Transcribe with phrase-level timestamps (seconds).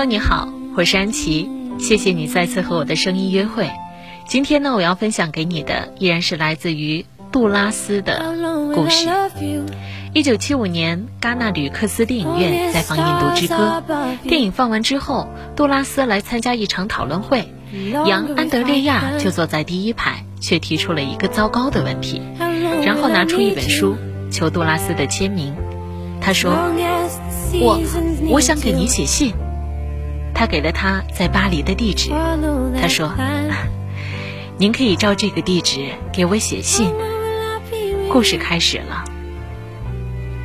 [0.00, 0.48] Hello，你好，
[0.78, 1.46] 我是安琪，
[1.78, 3.70] 谢谢你再次和我的声音约会。
[4.26, 8.34] 今天呢，我要分享给你的依然是来自于杜拉斯的
[8.74, 9.10] 故事。
[10.14, 13.82] 一九七五年，戛纳吕克斯电影院在放《印度之歌》，
[14.26, 17.52] 电影放完之后，杜拉斯来参加一场讨论会，
[18.06, 22.22] 杨安德烈亚就坐在第一排，却提出了一个糟糕的问题，
[22.86, 23.98] 然后拿出一本书
[24.32, 25.54] 求杜拉斯的签名。
[26.22, 26.52] 他说
[27.60, 27.78] ：“我
[28.30, 29.34] 我想给你写信。”
[30.40, 32.08] 他给了他在巴黎的地址。
[32.80, 33.12] 他说
[34.56, 36.90] ：“您可以照这个地址给我写信。”
[38.10, 39.04] 故事开始了。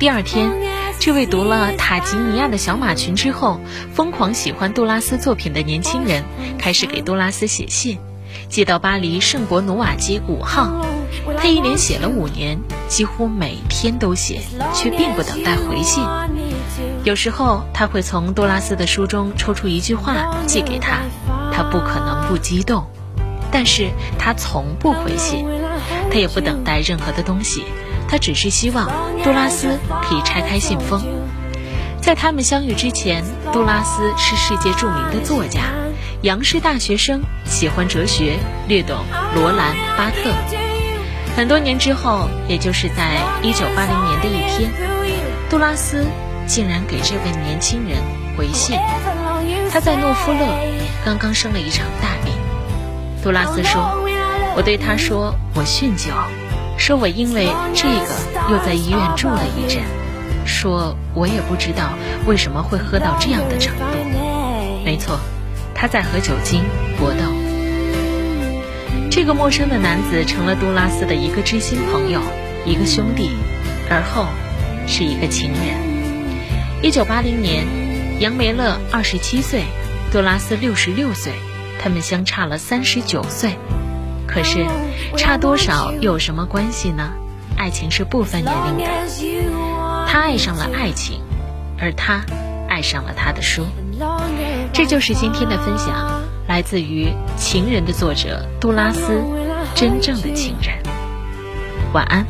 [0.00, 0.50] 第二天，
[0.98, 3.60] 这位读了《塔吉尼亚的小马群》之后，
[3.92, 6.24] 疯狂喜欢杜拉斯作品的年轻人，
[6.58, 7.98] 开始给杜拉斯写信，
[8.48, 10.84] 寄到巴黎圣伯努瓦街五号。
[11.38, 12.58] 他一连写了五年，
[12.88, 14.40] 几乎每天都写，
[14.74, 16.02] 却并不等待回信。
[17.04, 21.00] 有时候他会从杜拉斯的书中抽出一句话寄给他，
[21.52, 22.86] 他不可能不激动，
[23.52, 25.46] 但是他从不回信，
[26.10, 27.62] 他也不等待任何的东西，
[28.08, 28.90] 他只是希望
[29.22, 31.02] 杜拉斯可以拆开信封。
[32.00, 35.60] 在他们相遇之前，杜拉斯是世界著名的作家，
[36.22, 38.96] 杨氏大学生，喜欢哲学，略懂
[39.34, 40.32] 罗兰巴特。
[41.36, 44.70] 很多年之后，也就是在一九八零年的一天，
[45.50, 46.06] 杜拉斯。
[46.46, 47.98] 竟然给这位年轻人
[48.36, 48.78] 回信。
[49.70, 50.46] 他在诺夫勒
[51.04, 52.32] 刚刚生了一场大病。
[53.22, 53.82] 杜拉斯说
[54.54, 56.12] ：“我对他说我酗酒，
[56.76, 59.82] 说我因为这个又在医院住了一阵，
[60.46, 61.94] 说我也不知道
[62.26, 63.84] 为什么会喝到这样的程度。
[64.84, 65.18] 没错，
[65.74, 66.62] 他在和酒精
[66.98, 67.32] 搏斗。
[69.10, 72.20] 这个陌生的男子成了杜拉斯的一个知心朋友，
[72.66, 73.30] 一个兄弟，
[73.88, 74.26] 而后
[74.86, 75.93] 是一个情人。”
[76.84, 77.64] 一九八零年，
[78.20, 79.64] 杨梅乐二十七岁，
[80.12, 81.32] 杜拉斯六十六岁，
[81.82, 83.56] 他们相差了三十九岁。
[84.26, 84.66] 可是，
[85.16, 87.14] 差多少又有什么关系呢？
[87.56, 88.84] 爱情是不分年龄的。
[90.06, 91.22] 他爱上了爱情，
[91.80, 92.22] 而他
[92.68, 93.64] 爱上了他的书。
[94.74, 97.06] 这就是今天的分享，来自于
[97.38, 99.22] 《情人》的作者杜拉斯，
[99.74, 100.76] 真正的情人。
[101.94, 102.26] 晚安。